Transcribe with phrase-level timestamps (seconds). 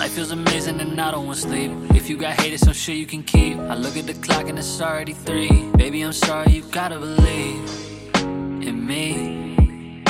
[0.00, 1.70] Life feels amazing and I don't want sleep.
[1.94, 3.58] If you got haters, some shit you can keep.
[3.58, 5.50] I look at the clock and it's already three.
[5.76, 7.68] Baby, I'm sorry, you gotta believe
[8.14, 10.02] in me.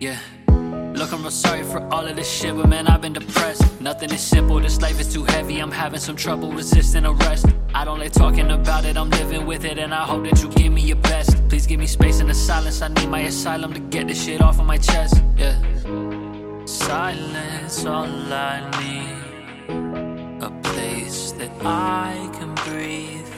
[0.00, 0.18] Yeah.
[0.48, 3.80] Look, I'm real sorry for all of this shit, but man, I've been depressed.
[3.80, 5.60] Nothing is simple, this life is too heavy.
[5.60, 7.46] I'm having some trouble resisting arrest.
[7.72, 10.48] I don't like talking about it, I'm living with it, and I hope that you
[10.48, 11.36] give me your best.
[11.48, 14.40] Please give me space in the silence, I need my asylum to get this shit
[14.40, 15.22] off of my chest.
[15.36, 15.56] Yeah.
[16.64, 19.25] Silence, all I need.
[21.46, 23.34] That I can breathe.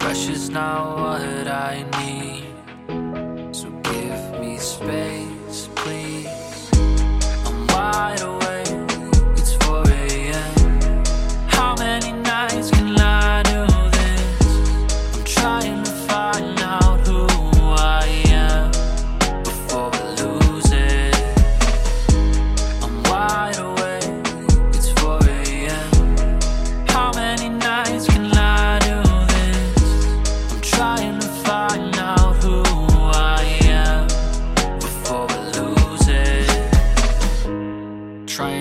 [0.00, 3.54] Pressure's not what I need.
[3.54, 4.97] So give me space,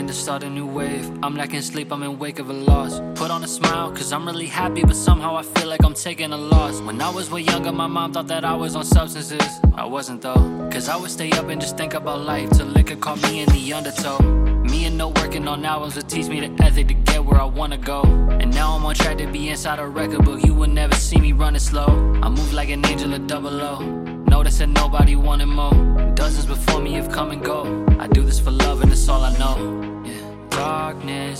[0.07, 1.05] to start a new wave.
[1.21, 3.01] I'm lacking sleep, I'm in wake of a loss.
[3.19, 6.31] Put on a smile, cause I'm really happy, but somehow I feel like I'm taking
[6.31, 6.79] a loss.
[6.79, 9.45] When I was way younger, my mom thought that I was on substances.
[9.75, 10.69] I wasn't though.
[10.71, 13.49] Cause I would stay up and just think about life till liquor caught me in
[13.49, 14.19] the undertow.
[14.71, 17.45] Me and no working on albums would teach me the ethic to get where I
[17.45, 18.01] wanna go.
[18.41, 20.43] And now I'm on track to be inside a record book.
[20.43, 21.87] You will never see me running slow.
[22.23, 23.79] I move like an angel of double O.
[24.27, 25.73] Notice that nobody wanted more.
[26.15, 27.85] Dozens before me have come and go.
[27.99, 28.39] I do this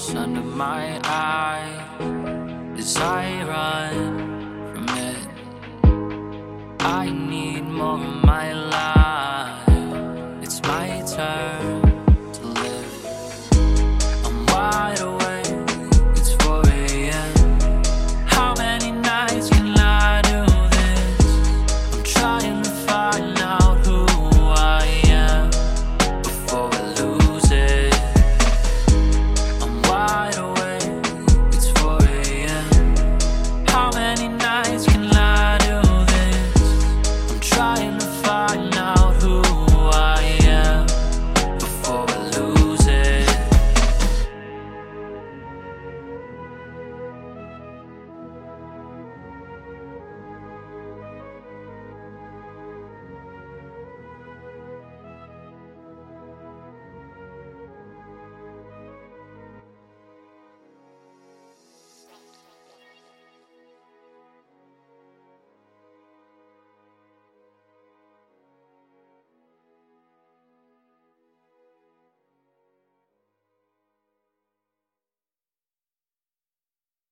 [0.08, 5.28] Darkness under my eye as I run from it.
[6.80, 8.37] I need more of my.